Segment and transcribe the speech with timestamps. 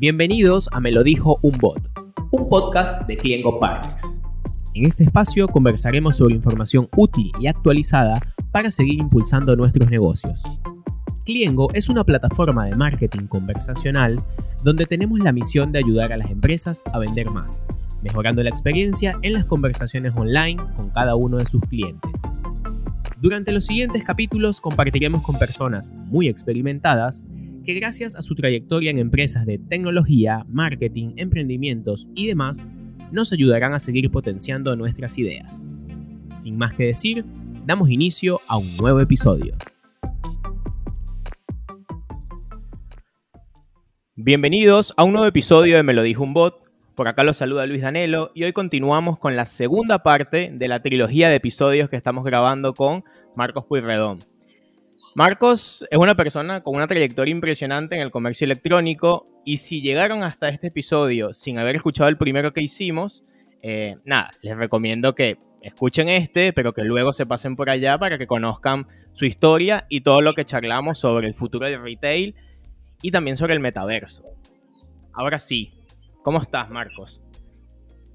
[0.00, 1.78] Bienvenidos a Me lo dijo un bot,
[2.30, 4.22] un podcast de Cliengo Partners.
[4.72, 8.18] En este espacio conversaremos sobre información útil y actualizada
[8.50, 10.44] para seguir impulsando nuestros negocios.
[11.26, 14.24] Cliengo es una plataforma de marketing conversacional
[14.64, 17.66] donde tenemos la misión de ayudar a las empresas a vender más,
[18.02, 22.22] mejorando la experiencia en las conversaciones online con cada uno de sus clientes.
[23.20, 27.26] Durante los siguientes capítulos compartiremos con personas muy experimentadas
[27.64, 32.68] que gracias a su trayectoria en empresas de tecnología, marketing, emprendimientos y demás,
[33.12, 35.68] nos ayudarán a seguir potenciando nuestras ideas.
[36.38, 37.24] Sin más que decir,
[37.66, 39.54] damos inicio a un nuevo episodio.
[44.14, 46.62] Bienvenidos a un nuevo episodio de Me lo dijo un bot.
[46.94, 50.82] Por acá los saluda Luis Danelo y hoy continuamos con la segunda parte de la
[50.82, 54.29] trilogía de episodios que estamos grabando con Marcos Pueyrredón.
[55.14, 60.22] Marcos es una persona con una trayectoria impresionante en el comercio electrónico y si llegaron
[60.22, 63.24] hasta este episodio sin haber escuchado el primero que hicimos,
[63.62, 68.18] eh, nada, les recomiendo que escuchen este, pero que luego se pasen por allá para
[68.18, 72.34] que conozcan su historia y todo lo que charlamos sobre el futuro del retail
[73.02, 74.24] y también sobre el metaverso.
[75.12, 75.72] Ahora sí,
[76.22, 77.20] ¿cómo estás, Marcos?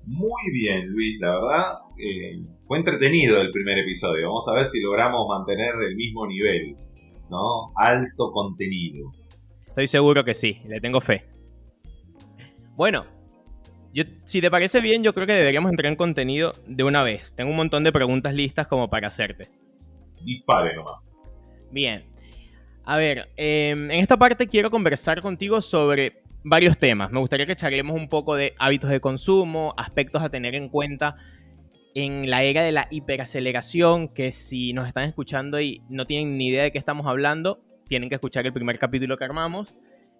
[0.05, 1.73] Muy bien, Luis, la verdad.
[1.97, 4.27] Eh, fue entretenido el primer episodio.
[4.27, 6.75] Vamos a ver si logramos mantener el mismo nivel,
[7.29, 7.71] ¿no?
[7.75, 9.11] Alto contenido.
[9.65, 11.25] Estoy seguro que sí, le tengo fe.
[12.75, 13.05] Bueno,
[13.93, 17.33] yo, si te parece bien, yo creo que deberíamos entrar en contenido de una vez.
[17.33, 19.47] Tengo un montón de preguntas listas como para hacerte.
[20.23, 21.33] Dispare nomás.
[21.71, 22.03] Bien.
[22.83, 27.11] A ver, em, en esta parte quiero conversar contigo sobre varios temas.
[27.11, 31.17] Me gustaría que charlemos un poco de hábitos de consumo, aspectos a tener en cuenta
[31.95, 36.49] en la era de la hiperaceleración, que si nos están escuchando y no tienen ni
[36.49, 39.75] idea de qué estamos hablando, tienen que escuchar el primer capítulo que armamos.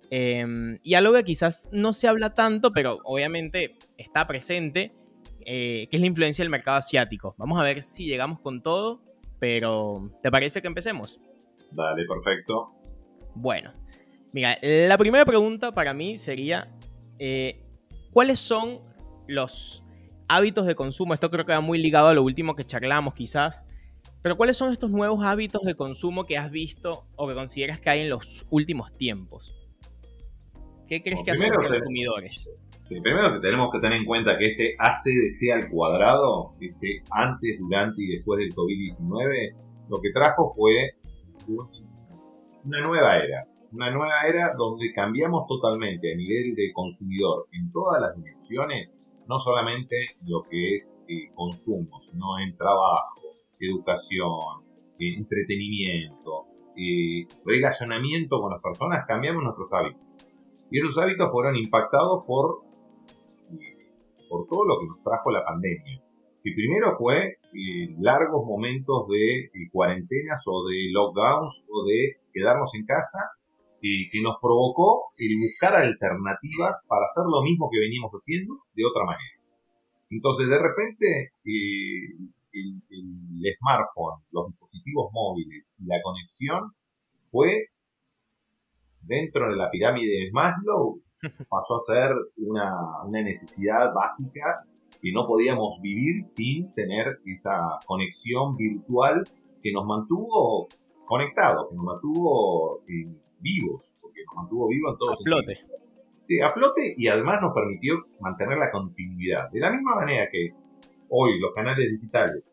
[0.10, 4.94] Em, y algo que quizás no se habla tanto, pero obviamente está presente,
[5.42, 7.36] eh, que es la influencia del mercado asiático.
[7.38, 9.02] Vamos a ver si llegamos con todo,
[9.40, 11.20] pero ¿te parece que empecemos?
[11.72, 12.72] Dale, perfecto.
[13.36, 13.74] Bueno,
[14.36, 16.68] mira, la primera pregunta para mí sería,
[17.20, 17.64] eh,
[18.12, 18.82] ¿cuáles son
[19.28, 19.86] los
[20.28, 21.14] hábitos de consumo?
[21.14, 23.64] Esto creo que va muy ligado a lo último que charlamos quizás.
[24.22, 27.90] Pero ¿cuáles son estos nuevos hábitos de consumo que has visto o que consideras que
[27.90, 29.56] hay en los últimos tiempos?
[30.90, 32.50] ¿Qué crees que hacen los consumidores?
[32.82, 38.04] Sí, primero tenemos que tener en cuenta que este ACDC al cuadrado, este antes, durante
[38.04, 39.56] y después del COVID-19,
[39.88, 40.92] lo que trajo fue
[42.66, 43.55] una nueva era.
[43.76, 48.90] Una nueva era donde cambiamos totalmente a nivel de consumidor en todas las dimensiones,
[49.28, 53.20] no solamente lo que es eh, consumo, sino en trabajo,
[53.60, 54.64] educación,
[54.98, 56.46] eh, entretenimiento,
[56.78, 60.02] eh, relacionamiento con las personas, cambiamos nuestros hábitos.
[60.72, 62.62] Y esos hábitos fueron impactados por,
[64.30, 66.02] por todo lo que nos trajo la pandemia.
[66.42, 67.40] Que primero fue
[68.00, 73.20] largos momentos de cuarentenas o de lockdowns o de quedarnos en casa
[73.82, 79.06] que nos provocó el buscar alternativas para hacer lo mismo que veníamos haciendo de otra
[79.06, 79.36] manera.
[80.10, 82.32] Entonces, de repente, el,
[83.60, 86.72] smartphone, los dispositivos móviles y la conexión
[87.32, 87.68] fue
[89.02, 91.02] dentro de la pirámide de Maslow,
[91.50, 94.66] pasó a ser una, una necesidad básica
[95.02, 99.24] que no podíamos vivir sin tener esa conexión virtual
[99.62, 100.68] que nos mantuvo
[101.06, 105.60] conectados, que nos mantuvo eh, vivos, porque nos mantuvo vivos en todos a flote.
[106.24, 109.52] Sí, a flote y además nos permitió mantener la continuidad.
[109.52, 110.50] De la misma manera que
[111.10, 112.44] hoy los canales digitales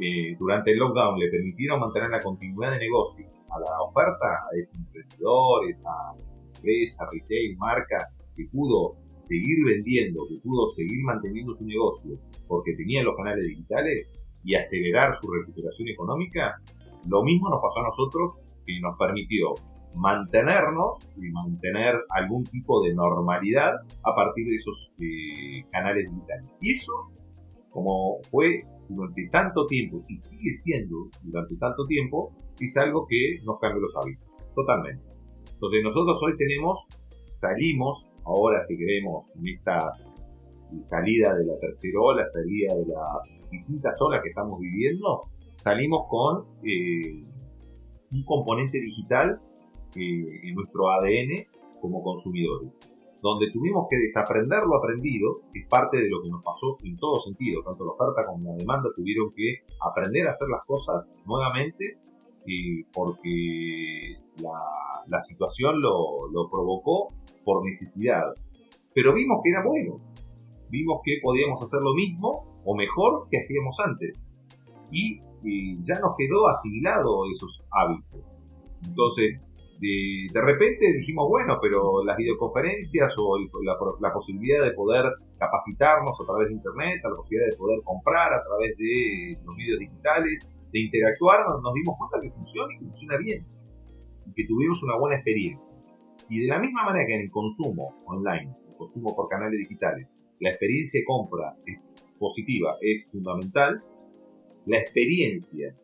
[0.00, 4.58] eh, durante el lockdown le permitieron mantener la continuidad de negocio a la oferta a
[4.58, 6.14] esos emprendedores, a
[6.56, 7.98] empresas, retail, marca,
[8.36, 12.18] que pudo seguir vendiendo, que pudo seguir manteniendo su negocio
[12.48, 14.08] porque tenía los canales digitales
[14.42, 16.56] y acelerar su recuperación económica,
[17.08, 18.34] lo mismo nos pasó a nosotros
[18.66, 19.54] y nos permitió
[19.94, 26.50] mantenernos y mantener algún tipo de normalidad a partir de esos eh, canales digitales.
[26.60, 26.92] Y eso,
[27.70, 33.58] como fue durante tanto tiempo y sigue siendo durante tanto tiempo, es algo que nos
[33.58, 35.02] cambia los hábitos, totalmente.
[35.52, 36.78] Entonces nosotros hoy tenemos,
[37.30, 39.92] salimos, ahora si queremos, en esta
[40.82, 45.22] salida de la tercera ola, salida de las distintas olas que estamos viviendo,
[45.56, 47.24] salimos con eh,
[48.12, 49.40] un componente digital
[49.96, 51.46] eh, en nuestro ADN
[51.80, 52.70] como consumidores,
[53.22, 56.96] donde tuvimos que desaprender lo aprendido, que es parte de lo que nos pasó en
[56.96, 61.06] todo sentido, tanto la oferta como la demanda tuvieron que aprender a hacer las cosas
[61.26, 61.98] nuevamente
[62.46, 64.16] eh, porque
[65.08, 67.08] la, situación lo, lo, provocó
[67.44, 68.22] por necesidad.
[68.94, 70.00] pero vimos que era bueno.
[70.70, 74.18] Vimos que podíamos hacer lo mismo o mejor que hacíamos antes.
[74.90, 75.20] Y,
[75.82, 78.20] ya nos quedó asimilado esos hábitos.
[78.86, 79.42] Entonces,
[79.80, 85.04] de, repente dijimos, bueno, pero las videoconferencias o la, posibilidad de poder
[85.38, 89.78] capacitarnos a través de Internet, la posibilidad de poder comprar a través de los medios
[89.78, 93.46] digitales, de interactuar, nos dimos cuenta que funciona y que funciona bien.
[94.26, 95.74] Y que tuvimos una buena experiencia.
[96.28, 100.06] Y de la misma manera que en el consumo online, el consumo por canales digitales,
[100.40, 101.80] la experiencia de compra es
[102.18, 103.82] positiva, es fundamental,
[104.66, 105.74] la experiencia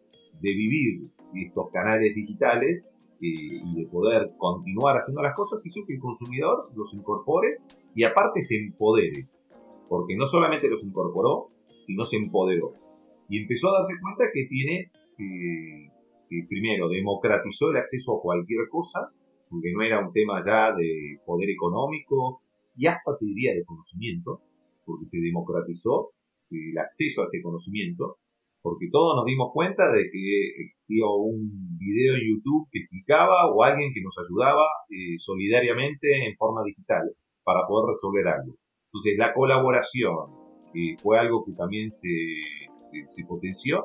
[0.40, 2.84] de vivir estos canales digitales
[3.20, 7.58] y de poder continuar haciendo las cosas hizo que el consumidor los incorpore
[7.94, 9.28] y aparte se empodere.
[9.88, 11.48] Porque no solamente los incorporó,
[11.86, 12.74] sino se empoderó.
[13.28, 15.90] Y empezó a darse cuenta que tiene, eh,
[16.28, 19.10] que primero, democratizó el acceso a cualquier cosa,
[19.48, 22.42] porque no era un tema ya de poder económico
[22.76, 24.42] y hasta te diría de conocimiento,
[24.84, 26.10] porque se democratizó
[26.50, 28.18] el acceso a ese conocimiento,
[28.66, 33.62] porque todos nos dimos cuenta de que existía un video en YouTube que explicaba o
[33.62, 37.06] alguien que nos ayudaba eh, solidariamente en forma digital
[37.44, 38.58] para poder resolver algo.
[38.90, 40.16] Entonces la colaboración,
[40.74, 42.10] que fue algo que también se,
[42.90, 43.84] se potenció,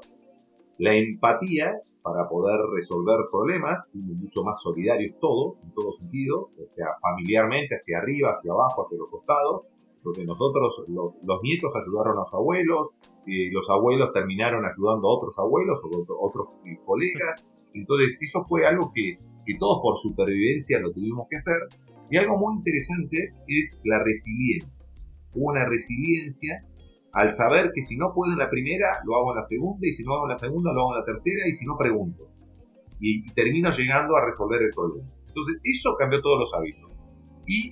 [0.79, 6.87] la empatía para poder resolver problemas, mucho más solidarios todos, en todo sentido, o sea,
[6.99, 9.61] familiarmente, hacia arriba, hacia abajo, hacia los costados,
[10.03, 12.89] porque nosotros, los, nietos ayudaron a los abuelos,
[13.27, 18.65] eh, los abuelos terminaron ayudando a otros abuelos o otros eh, colegas, entonces eso fue
[18.65, 21.57] algo que, que todos por supervivencia lo tuvimos que hacer,
[22.09, 24.85] y algo muy interesante es la resiliencia.
[25.33, 26.65] Hubo una resiliencia
[27.13, 29.93] al saber que si no puedo en la primera, lo hago en la segunda, y
[29.93, 32.27] si no hago en la segunda, lo hago en la tercera, y si no, pregunto.
[32.99, 35.09] Y, termino llegando a resolver el problema.
[35.27, 36.91] Entonces, eso cambió todos los hábitos.
[37.47, 37.71] Y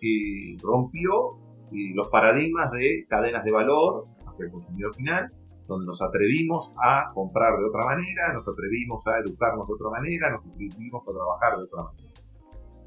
[0.00, 1.38] eh, rompió
[1.72, 5.30] eh, los paradigmas de cadenas de valor hacia el consumidor final,
[5.66, 10.30] donde nos atrevimos a comprar de otra manera, nos atrevimos a educarnos de otra manera,
[10.30, 12.12] nos atrevimos a trabajar de otra manera.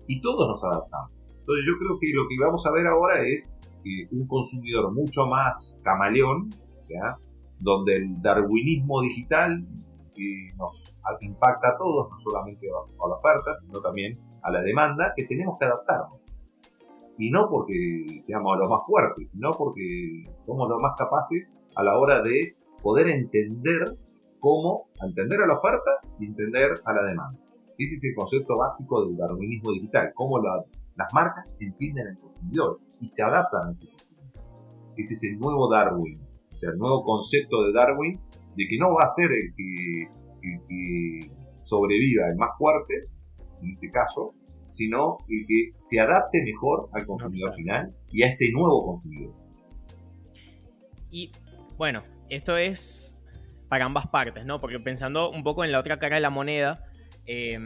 [0.07, 1.11] Y todos nos adaptamos.
[1.27, 3.49] Entonces yo creo que lo que vamos a ver ahora es
[4.11, 6.49] un consumidor mucho más camaleón,
[7.59, 9.65] donde el darwinismo digital
[10.57, 10.83] nos
[11.21, 15.57] impacta a todos, no solamente a la oferta, sino también a la demanda, que tenemos
[15.59, 16.26] que adaptarnos.
[17.17, 21.97] Y no porque seamos los más fuertes, sino porque somos los más capaces a la
[21.97, 23.97] hora de poder entender
[24.39, 27.39] cómo, entender a la oferta y entender a la demanda.
[27.77, 33.05] Ese es el concepto básico del darwinismo digital, cómo las marcas entienden al consumidor y
[33.05, 33.87] se adaptan a ese
[34.95, 36.19] Ese es el nuevo Darwin,
[36.51, 38.19] o sea, el nuevo concepto de Darwin
[38.55, 40.09] de que no va a ser el que,
[41.63, 42.93] sobreviva el más fuerte,
[43.61, 44.33] en este caso,
[44.77, 49.33] sino el que se adapte mejor al consumidor final y a este nuevo consumidor.
[51.11, 51.31] Y
[51.77, 53.17] bueno, esto es
[53.69, 54.61] para ambas partes, ¿no?
[54.61, 56.83] Porque pensando un poco en la otra cara de la moneda,
[57.25, 57.57] eh,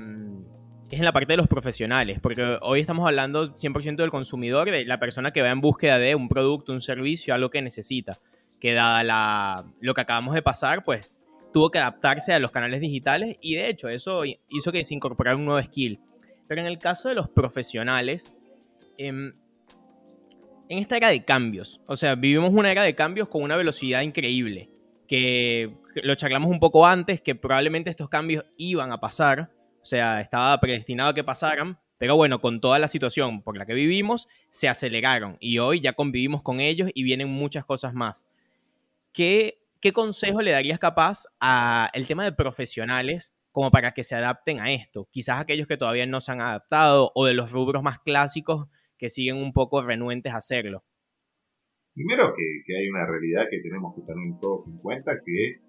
[0.92, 4.86] es en la parte de los profesionales, porque hoy estamos hablando 100% del consumidor, de
[4.86, 8.20] la persona que va en búsqueda de un producto, un servicio, algo que necesita,
[8.60, 11.22] que dada la, lo que acabamos de pasar, pues
[11.54, 15.38] tuvo que adaptarse a los canales digitales y de hecho eso hizo que se incorporara
[15.38, 16.00] un nuevo skill.
[16.48, 18.38] Pero en el caso de los profesionales,
[18.98, 19.34] em,
[20.70, 24.02] en esta era de cambios, o sea, vivimos una era de cambios con una velocidad
[24.02, 24.70] increíble,
[25.08, 30.22] que lo charlamos un poco antes, que probablemente estos cambios iban a pasar, o sea,
[30.22, 34.28] estaba predestinado a que pasaran, pero bueno, con toda la situación por la que vivimos,
[34.50, 38.26] se aceleraron y hoy ya convivimos con ellos y vienen muchas cosas más.
[39.14, 44.60] ¿Qué, qué consejo le darías capaz al tema de profesionales como para que se adapten
[44.60, 45.08] a esto?
[45.12, 48.68] Quizás aquellos que todavía no se han adaptado o de los rubros más clásicos
[48.98, 50.84] que siguen un poco renuentes a hacerlo.
[51.94, 55.60] Primero que, hay una realidad que tenemos que tener todos en cuenta, que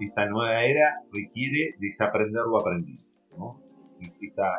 [0.00, 3.04] esta nueva era requiere desaprender lo aprendido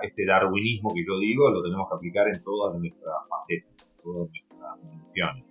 [0.04, 4.30] este darwinismo que yo digo lo tenemos que aplicar en todas nuestras facetas, en todas
[4.30, 5.46] nuestras dimensiones.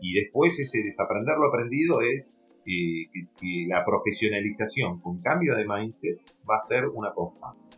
[0.00, 2.28] Y después ese desaprender lo aprendido es
[2.66, 6.18] eh, que, la profesionalización con cambio de mindset
[6.48, 7.76] va a ser una constante.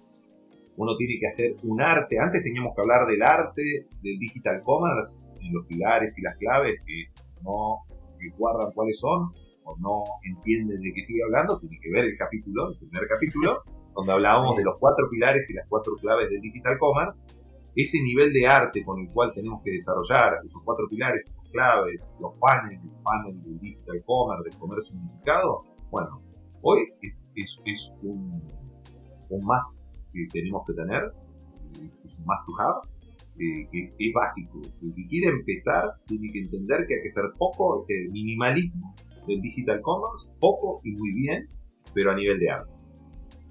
[0.76, 2.18] Uno tiene que hacer un arte.
[2.18, 3.62] Antes teníamos que hablar del arte
[4.02, 7.04] del digital commerce, en los pilares y las claves que
[7.42, 7.84] no
[8.36, 9.32] guardan cuáles son
[9.64, 13.62] o no entienden de qué estoy hablando, tiene que ver el capítulo, el primer capítulo,
[13.94, 17.20] donde hablábamos de los cuatro pilares y las cuatro claves del digital commerce,
[17.76, 22.38] ese nivel de arte con el cual tenemos que desarrollar esos cuatro pilares, claves, los
[22.38, 26.22] paneles, el panel del digital commerce, del comercio unificado, bueno,
[26.62, 26.80] hoy
[27.34, 28.42] es, un,
[29.42, 29.62] más
[30.12, 31.12] que tenemos que tener,
[32.04, 32.80] es un más to have,
[33.38, 34.60] eh, que es básico.
[34.82, 38.94] El que quiere empezar tiene que entender que hay que ser poco, ese minimalismo
[39.26, 41.46] del digital commerce, poco y muy bien,
[41.94, 42.72] pero a nivel de arte.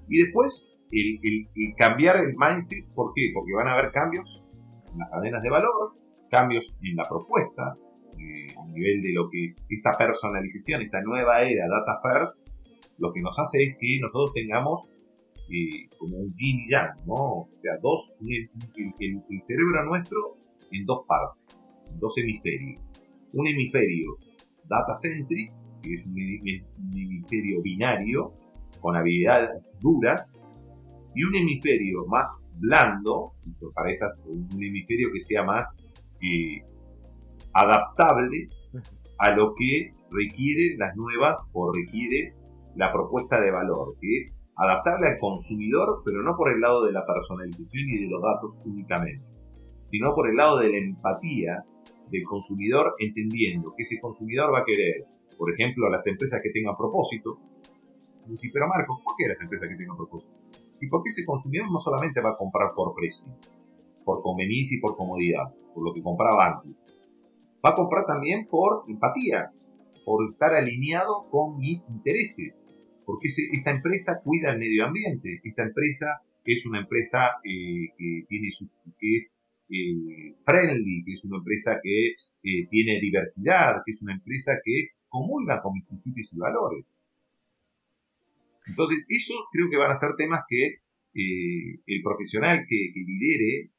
[0.08, 3.30] Y después, el, cambiar el mindset, ¿por qué?
[3.34, 4.44] Porque van a haber cambios
[4.92, 5.94] en las cadenas de valor,
[6.30, 7.76] cambios en la propuesta,
[8.18, 12.48] eh, a nivel de lo que esta personalización, esta nueva era Data First,
[12.98, 14.88] lo que nos hace es que nosotros tengamos
[15.50, 17.14] eh, como un yin yang, ¿no?
[17.14, 20.36] O sea, dos, el, el, cerebro nuestro
[20.72, 21.58] en dos partes,
[21.90, 22.80] en dos hemisferios.
[23.32, 24.18] Un hemisferio
[24.64, 28.32] data centric, que es un, hemisferio binario,
[28.80, 30.38] con habilidades duras,
[31.14, 33.32] y un hemisferio más blando,
[33.74, 35.76] para esas, un hemisferio que sea más
[36.20, 36.62] eh,
[37.52, 38.48] adaptable
[39.18, 42.34] a lo que requiere las nuevas o requiere
[42.76, 46.92] la propuesta de valor, que es adaptable al consumidor, pero no por el lado de
[46.92, 49.24] la personalización y de los datos únicamente,
[49.86, 51.64] sino por el lado de la empatía
[52.10, 55.04] del consumidor, entendiendo que ese consumidor va a querer,
[55.36, 57.38] por ejemplo, a las empresas que tengan propósito.
[58.26, 60.32] Y pero Marcos, ¿por qué las empresas que tengan propósito?
[60.80, 63.26] Y porque ese consumidor no solamente va a comprar por precio,
[64.04, 66.86] por conveniencia y por comodidad, por lo que compraba antes.
[67.64, 69.50] Va a comprar también por empatía,
[70.04, 72.54] por estar alineado con mis intereses,
[73.04, 79.36] porque esta empresa cuida el medio ambiente, esta empresa es una empresa eh, que, es
[79.68, 84.90] eh, friendly, que es una empresa que eh, tiene diversidad, que es una empresa que
[85.08, 86.98] comulga con mis principios y valores.
[88.66, 90.76] Entonces, eso creo que van a ser temas que
[91.14, 93.70] el profesional que, que lidere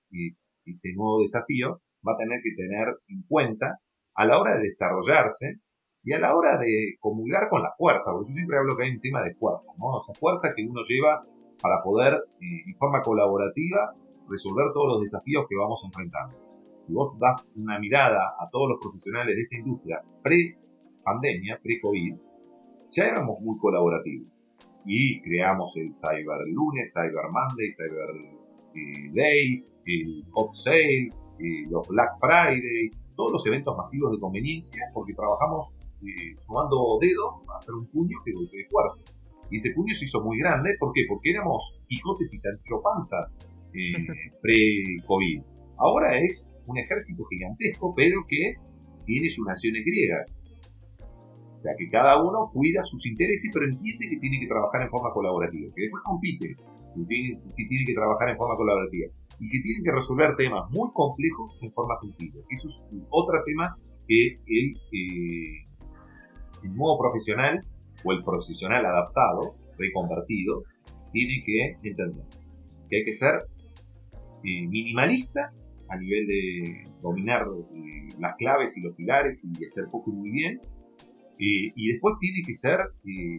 [0.66, 3.80] este nuevo desafío va a tener que tener en cuenta
[4.16, 5.60] a la hora de desarrollarse
[6.04, 8.92] y a la hora de comulgar con la fuerza, porque yo siempre hablo que hay
[8.92, 10.00] un tema de fuerza, ¿no?
[10.00, 11.24] Esa fuerza que uno lleva
[11.62, 13.94] para poder, eh, en forma colaborativa,
[14.30, 16.38] resolver todos los desafíos que vamos enfrentando.
[16.86, 22.16] Si vos das una mirada a todos los profesionales de esta industria pre-pandemia, pre-COVID,
[22.92, 24.28] ya éramos muy colaborativos.
[24.86, 28.10] Y creamos el Cyber Lunes, Cyber Monday, Cyber
[28.74, 34.84] eh, Day, el Hot Sale, eh, los Black Friday, todos los eventos masivos de conveniencia,
[34.94, 39.12] porque trabajamos eh, sumando dedos para hacer un puño que golpee fuerte.
[39.50, 41.02] Y ese puño se hizo muy grande, ¿por qué?
[41.08, 43.18] Porque éramos Quijotes y Sancho Panza
[43.74, 44.08] eh,
[44.42, 45.42] pre-COVID.
[45.78, 48.56] Ahora es un ejército gigantesco, pero que
[49.06, 50.38] tiene sus naciones griegas.
[51.56, 54.90] O sea, que cada uno cuida sus intereses, pero entiende que tiene que trabajar en
[54.90, 59.08] forma colaborativa, que después compite, que tiene, que, tiene que trabajar en forma colaborativa
[59.40, 62.42] y que tienen que resolver temas muy complejos en forma sencilla.
[62.50, 63.76] Eso es otro tema
[64.08, 65.66] que el, eh,
[66.64, 67.60] el nuevo profesional
[68.04, 70.64] o el profesional adaptado, reconvertido,
[71.12, 72.26] tiene que entender
[72.90, 73.36] que hay que ser
[74.44, 75.52] eh, minimalista
[75.90, 80.32] a nivel de dominar eh, las claves y los pilares y hacer poco y muy
[80.32, 80.60] bien.
[81.40, 82.80] Eh, y después tiene que ser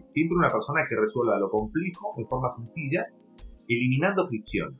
[0.04, 3.04] siempre una persona que resuelva lo complejo de forma sencilla,
[3.69, 4.78] eliminando fricción.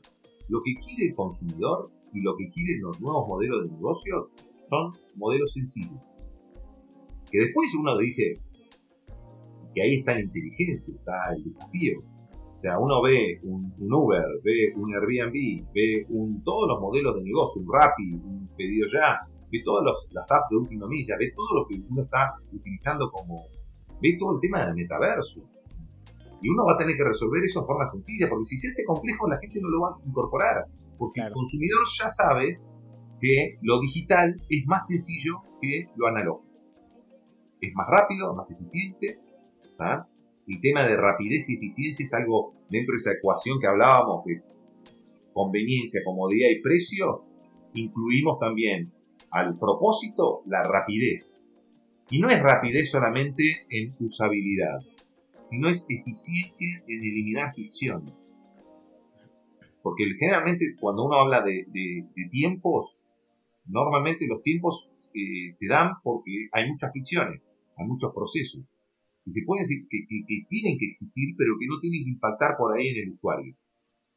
[0.49, 4.29] Lo que quiere el consumidor y lo que quieren los nuevos modelos de negocio
[4.69, 6.01] son modelos sencillos
[7.31, 8.33] que después uno dice
[9.73, 11.99] que ahí está la inteligencia, está el desafío.
[12.57, 15.33] O sea, uno ve un, Uber, ve un Airbnb,
[15.73, 19.17] ve un, todos los modelos de negocio, un Rappi, un pedido ya,
[19.49, 23.45] ve todas las apps de última milla, ve todo lo que uno está utilizando como,
[24.01, 25.41] ve todo el tema del metaverso.
[26.41, 28.85] Y uno va a tener que resolver eso de forma sencilla, porque si se hace
[28.85, 30.65] complejo la gente no lo va a incorporar,
[30.97, 32.59] porque el consumidor ya sabe
[33.19, 36.51] que lo digital es más sencillo que lo analógico
[37.61, 39.19] es más rápido, más eficiente.
[40.47, 44.41] El tema de rapidez y eficiencia es algo dentro de esa ecuación que hablábamos de
[45.33, 47.23] conveniencia, comodidad y precio.
[47.75, 48.91] Incluimos también
[49.29, 51.39] al propósito la rapidez.
[52.09, 54.79] Y no es rapidez solamente en usabilidad,
[55.51, 58.25] sino es eficiencia en eliminar fricciones.
[59.83, 61.67] Porque generalmente cuando uno habla de,
[62.31, 62.97] tiempos,
[63.65, 67.41] normalmente los tiempos eh, se dan porque hay muchas fricciones
[67.81, 68.63] hay muchos procesos
[69.23, 70.01] que se pueden decir que,
[70.49, 73.53] tienen que existir, pero que no tienen que impactar por ahí en el usuario.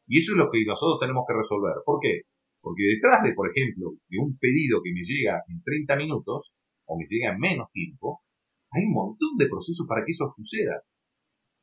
[0.07, 1.77] Y eso es lo que nosotros tenemos que resolver.
[1.85, 2.25] ¿Por qué?
[2.61, 6.53] Porque detrás de, por ejemplo, de un pedido que me llega en 30 minutos,
[6.87, 8.25] o me llega en menos tiempo,
[8.73, 10.81] hay un montón de procesos para que eso suceda.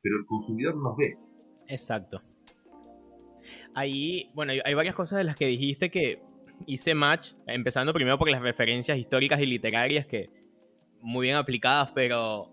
[0.02, 1.16] Pero el consumidor no nos ve.
[1.68, 2.22] Exacto.
[3.74, 6.22] Ahí, bueno, hay varias cosas de las que dijiste que
[6.66, 10.30] hice match, empezando primero por las referencias históricas y literarias que,
[11.00, 12.52] muy bien aplicadas, pero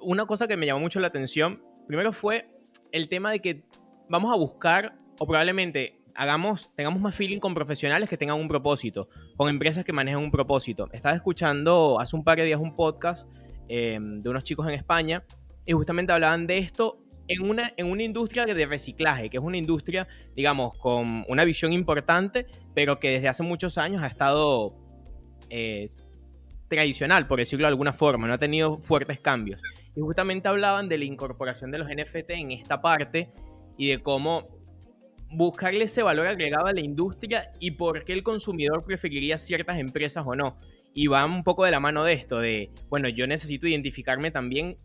[0.00, 2.48] una cosa que me llamó mucho la atención, primero fue
[2.92, 3.64] el tema de que
[4.08, 9.08] vamos a buscar, o probablemente hagamos, tengamos más feeling con profesionales que tengan un propósito,
[9.36, 10.88] con empresas que manejen un propósito.
[10.92, 13.28] Estaba escuchando hace un par de días un podcast
[13.68, 15.24] em, de unos chicos en España
[15.64, 19.56] y justamente hablaban de esto en una, en una industria de reciclaje, que es una
[19.56, 24.74] industria, digamos, con una visión importante, pero que desde hace muchos años ha estado
[25.50, 25.88] eh,
[26.68, 29.60] tradicional, por decirlo de alguna forma, no ha tenido fuertes cambios.
[29.94, 33.30] Y justamente hablaban de la incorporación de los NFT en esta parte
[33.76, 34.48] y de cómo
[35.30, 40.24] buscarle ese valor agregado a la industria y por qué el consumidor preferiría ciertas empresas
[40.26, 40.58] o no.
[40.94, 44.76] Y va un poco de la mano de esto, de, bueno, yo necesito identificarme también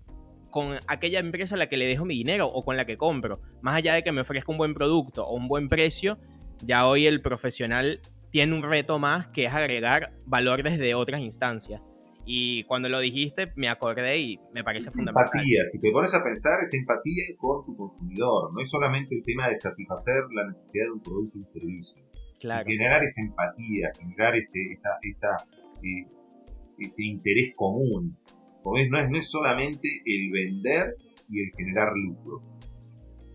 [0.49, 3.41] con aquella empresa a la que le dejo mi dinero o con la que compro.
[3.61, 6.17] Más allá de que me ofrezca un buen producto o un buen precio,
[6.63, 8.01] ya hoy el profesional
[8.31, 11.81] tiene un reto más que es agregar valor desde otras instancias.
[12.29, 15.29] Y cuando lo dijiste me acordé y me parece fundamental.
[15.33, 18.53] Empatía, si te pones a pensar, es empatía con tu consumidor.
[18.53, 22.03] No es solamente el tema de satisfacer la necesidad de un producto o un servicio.
[22.39, 22.65] Claro.
[22.65, 25.37] Generar esa empatía, generar ese, esa, esa,
[25.81, 26.05] eh,
[26.79, 28.17] ese interés común.
[28.73, 30.95] No es, no es solamente el vender
[31.29, 32.41] y el generar lucro,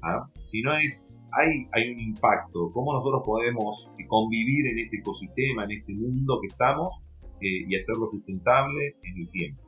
[0.02, 0.28] ¿ah?
[0.44, 5.94] sino es hay, hay un impacto, cómo nosotros podemos convivir en este ecosistema, en este
[5.94, 6.92] mundo que estamos
[7.40, 9.62] eh, y hacerlo sustentable en el tiempo.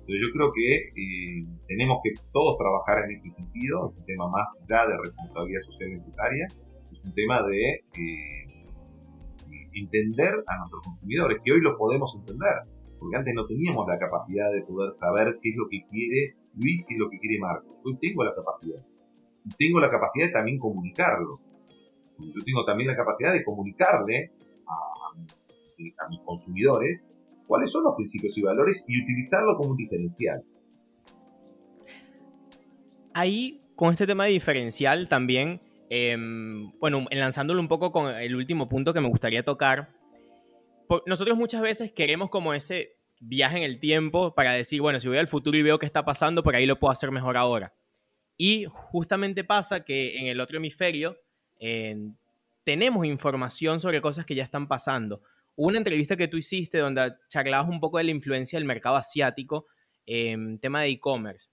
[0.00, 4.28] Entonces yo creo que eh, tenemos que todos trabajar en ese sentido, es un tema
[4.30, 6.46] más allá de responsabilidad social necesaria,
[6.90, 8.64] es un tema de eh,
[9.74, 12.64] entender a nuestros consumidores, que hoy los podemos entender,
[13.00, 16.84] porque antes no teníamos la capacidad de poder saber qué es lo que quiere Luis,
[16.86, 17.80] qué es lo que quiere Marco.
[17.82, 18.84] Hoy tengo la capacidad.
[19.44, 21.40] Y tengo la capacidad de también comunicarlo.
[22.18, 24.32] Yo tengo también la capacidad de comunicarle
[24.66, 27.00] a, mis consumidores
[27.46, 30.44] cuáles son los principios y valores y utilizarlo como un diferencial.
[33.14, 38.68] Ahí, con este tema de diferencial también, em, bueno, enlazándolo un poco con el último
[38.68, 39.88] punto que me gustaría tocar,
[41.06, 45.18] nosotros muchas veces queremos como ese viaje en el tiempo para decir, bueno, si voy
[45.18, 47.74] al futuro y veo qué está pasando, por ahí lo puedo hacer mejor ahora.
[48.36, 51.20] Y justamente pasa que en el otro hemisferio
[52.64, 55.22] tenemos información sobre cosas que ya están pasando.
[55.56, 59.66] Una entrevista que tú hiciste donde charlabas un poco de la influencia del mercado asiático
[60.06, 61.50] en tema de e-commerce.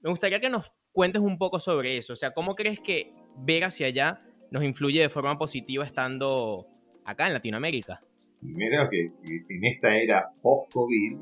[0.00, 2.14] Me gustaría que nos cuentes un poco sobre eso.
[2.14, 6.66] O sea, ¿cómo crees que ver hacia allá nos influye de forma positiva estando
[7.04, 8.00] acá en Latinoamérica?
[8.40, 11.18] Primero que en esta era post-COVID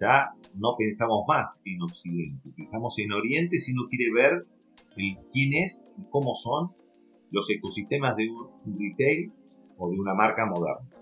[0.00, 4.46] ya no pensamos más en Occidente, pensamos en Oriente si uno quiere ver
[4.94, 6.72] quién es y cómo son
[7.30, 9.32] los ecosistemas de un retail
[9.78, 10.96] o de una marca moderna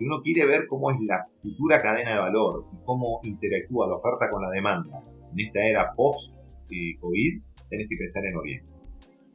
[0.00, 3.96] si uno quiere ver cómo es la futura cadena de valor y cómo interactúa la
[3.96, 8.66] oferta con la demanda en esta era post-COVID, tenés que pensar en Oriente.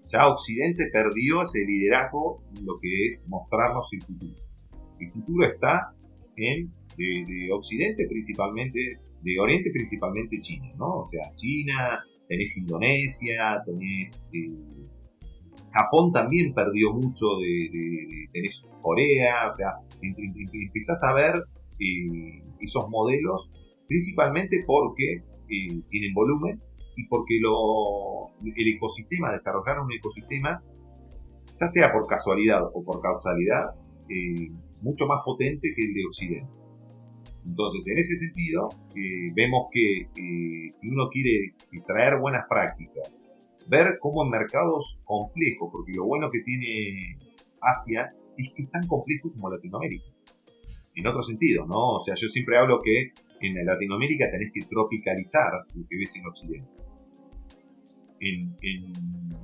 [0.07, 4.44] Ya Occidente perdió ese liderazgo en lo que es mostrarnos el futuro.
[4.99, 5.93] El futuro está
[6.35, 8.79] en de, Occidente principalmente,
[9.21, 10.87] de Oriente principalmente China, ¿no?
[11.01, 14.87] O sea, China, tenés Indonesia, tenés eh,
[15.71, 21.33] Japón también perdió mucho de, tenés Corea, o sea, empezás a ver
[21.79, 23.51] eh, esos modelos
[23.87, 25.15] principalmente porque
[25.49, 26.61] eh, tienen volumen
[26.95, 30.63] y porque lo, el ecosistema, desarrollar un ecosistema,
[31.59, 33.75] ya sea por casualidad o por causalidad,
[34.81, 36.51] mucho más potente que el de Occidente.
[37.45, 38.69] Entonces, en ese sentido,
[39.35, 41.53] vemos que si uno quiere
[41.85, 43.13] traer buenas prácticas,
[43.69, 47.17] ver cómo en mercados complejos, porque lo bueno que tiene
[47.61, 50.05] Asia es que es tan complejo como Latinoamérica.
[50.95, 51.97] En otro sentido, ¿no?
[51.97, 53.11] O sea, yo siempre hablo que
[53.41, 56.69] en Latinoamérica tenés que tropicalizar lo que ves en Occidente.
[58.19, 58.55] En,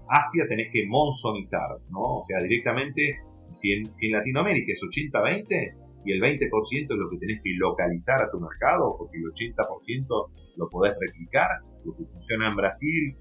[0.08, 2.20] Asia tenés que monzonizar, ¿no?
[2.20, 3.22] O sea, directamente,
[3.56, 7.52] si en, si en Latinoamérica es 80-20 y el 20% es lo que tenés que
[7.58, 11.50] localizar a tu mercado, porque el 80% lo podés replicar,
[11.86, 13.16] lo que funciona en Brasil,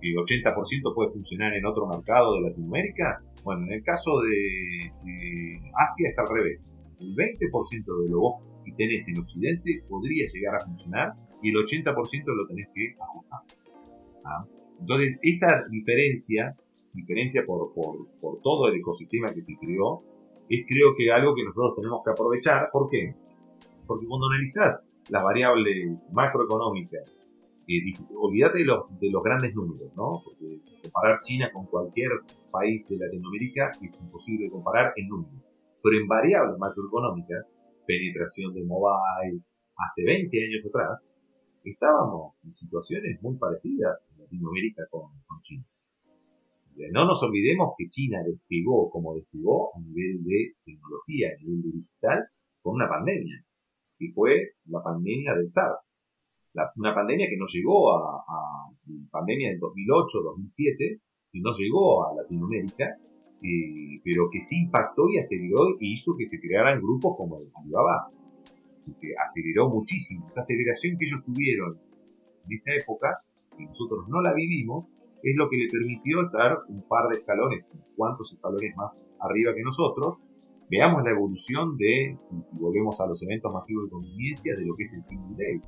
[0.00, 6.08] el 80% puede funcionar en otro mercado de Latinoamérica, bueno, en el caso de, Asia
[6.08, 6.60] es al revés.
[7.00, 12.24] El 20% de lo que tenés en Occidente podría llegar a funcionar y el 80%
[12.26, 13.40] lo tenés que ajustar.
[14.24, 14.44] ¿Ah?
[14.80, 16.56] Entonces, esa diferencia,
[17.00, 20.02] diferencia por, por, todo el ecosistema que se creó,
[20.48, 22.68] es creo que algo que nosotros tenemos que aprovechar.
[22.72, 23.14] ¿Por qué?
[23.86, 27.28] Porque cuando analizás las variables macroeconómicas
[28.16, 30.22] olvídate de los, de los grandes números, ¿no?
[30.24, 32.10] Porque comparar China con cualquier
[32.50, 35.42] país de Latinoamérica es imposible comparar en números.
[35.82, 37.44] Pero en variables macroeconómicas,
[37.86, 39.42] penetración de mobile,
[39.76, 41.02] hace 20 años atrás,
[41.62, 45.10] estábamos en situaciones muy parecidas en Latinoamérica con,
[45.42, 45.64] China.
[46.92, 51.72] No nos olvidemos que China despegó como despegó a nivel de tecnología, a nivel de
[51.78, 52.28] digital,
[52.62, 53.44] con una pandemia,
[53.98, 55.92] que fue la pandemia del SARS.
[56.76, 58.24] una pandemia que no llegó a,
[59.10, 61.00] pandemia del 2008-2007,
[61.32, 62.96] que no llegó a Latinoamérica,
[63.42, 67.50] eh, pero que sí impactó y aceleró y hizo que se crearan grupos como el
[67.54, 68.10] Alibaba.
[68.86, 70.28] Y se aceleró muchísimo.
[70.28, 71.78] Esa aceleración que ellos tuvieron
[72.46, 73.20] en esa época,
[73.58, 74.86] y nosotros no la vivimos,
[75.22, 77.64] es lo que le permitió estar un par de escalones,
[77.96, 80.18] cuantos escalones más arriba que nosotros.
[80.70, 84.84] Veamos la evolución de, si, volvemos a los eventos masivos de conveniencia, de lo que
[84.84, 85.60] es el single day.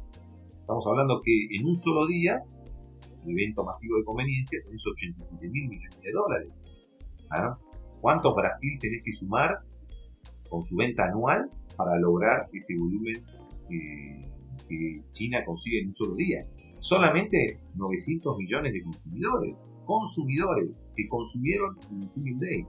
[0.60, 2.42] Estamos hablando que en un solo día,
[3.24, 6.52] el evento masivo de conveniencia, tenés 87 mil millones de dólares.
[7.30, 7.56] ¿Ah?
[8.00, 9.58] ¿Cuántos Brasil tenés que sumar
[10.48, 13.24] con su venta anual para lograr ese volumen
[14.68, 16.44] que China consigue en un solo día?
[16.80, 22.64] Solamente 900 millones de consumidores, consumidores que consumieron en Single Day.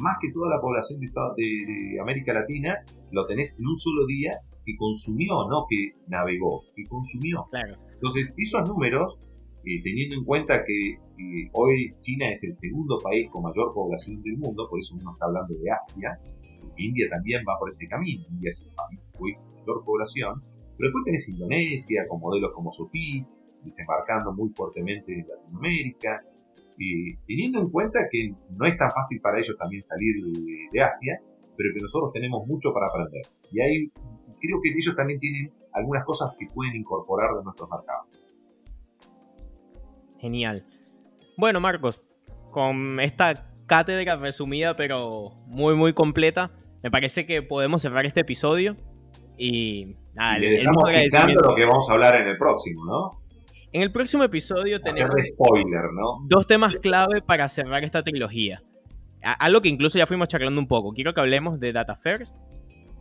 [0.00, 2.74] Más que toda la población de, América Latina,
[3.10, 4.32] lo tenés en un solo día
[4.64, 7.46] que consumió, no que navegó, que consumió.
[7.94, 9.18] Entonces, esos números,
[9.64, 10.96] eh, teniendo en cuenta que
[11.52, 15.26] hoy China es el segundo país con mayor población del mundo, por eso uno está
[15.26, 16.18] hablando de Asia,
[16.76, 20.42] India también va por este camino, India es un país con mayor población,
[20.76, 23.26] pero después tenés Indonesia con modelos como Shopee,
[23.64, 26.22] desembarcando muy fuertemente en Latinoamérica,
[26.78, 30.16] y teniendo en cuenta que no es tan fácil para ellos también salir
[30.72, 31.20] de, Asia,
[31.56, 33.22] pero que nosotros tenemos mucho para aprender.
[33.52, 33.92] Y ahí
[34.40, 38.06] creo que ellos también tienen algunas cosas que pueden incorporar de nuestros mercados.
[40.18, 40.66] Genial.
[41.36, 42.02] Bueno, Marcos,
[42.50, 46.50] con esta cátedra resumida pero muy muy completa,
[46.82, 48.76] me parece que podemos cerrar este episodio
[49.38, 53.21] y nada, y le lo que vamos a hablar en el próximo, ¿no?
[53.72, 55.16] En el próximo episodio tenemos
[56.28, 58.62] dos temas clave para cerrar esta trilogía.
[59.22, 60.92] Algo que incluso ya fuimos charlando un poco.
[60.92, 62.36] Quiero que hablemos de Data First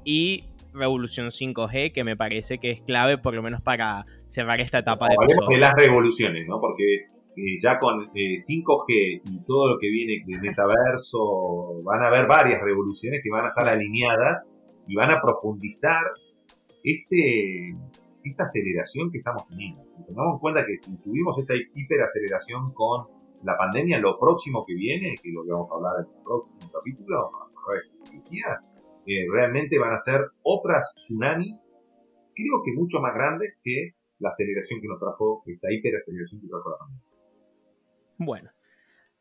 [0.06, 4.80] y Revolución 5G, que me parece que es clave por lo menos para cerrar esta
[4.80, 6.62] etapa de Hablemos de las revoluciones, ¿no?
[6.62, 6.84] Porque
[7.36, 12.28] eh, ya con 5G eh, y todo lo que viene del metaverso, van a haber
[12.28, 14.46] varias revoluciones que van a estar alineadas
[14.88, 16.02] y van a profundizar
[16.82, 17.76] este,
[18.24, 19.91] esta aceleración que estamos teniendo.
[20.06, 23.08] Tengamos en cuenta que si tuvimos esta hiperaceleración con
[23.44, 26.24] la pandemia, lo próximo que viene, que es lo que vamos a hablar en el
[26.24, 27.32] próximo capítulo,
[29.06, 31.68] eh, realmente van a ser otras tsunamis,
[32.36, 36.70] creo que mucho más grandes que la aceleración que nos trajo, esta hiperaceleración que trajo
[36.70, 37.06] la pandemia.
[38.18, 38.52] Bueno,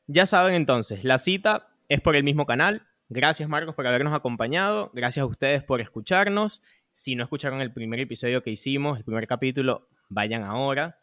[0.07, 2.87] ya saben entonces, la cita es por el mismo canal.
[3.09, 6.63] Gracias Marcos por habernos acompañado, gracias a ustedes por escucharnos
[6.93, 10.99] si no escucharon el primer episodio que hicimos, el primer capítulo, vayan ahora.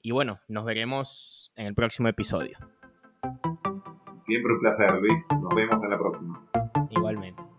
[0.00, 2.56] Y bueno, nos veremos en el próximo episodio.
[4.22, 5.26] Siempre un placer, Luis.
[5.30, 6.48] Nos vemos en la próxima.
[6.90, 7.51] Igualmente.